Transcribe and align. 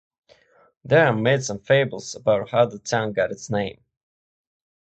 There 0.83 1.05
are 1.05 1.15
myths 1.15 1.51
and 1.51 1.63
fables 1.63 2.15
about 2.15 2.49
how 2.49 2.65
the 2.65 2.79
town 2.79 3.13
got 3.13 3.31
its 3.31 3.51
name. 3.51 3.79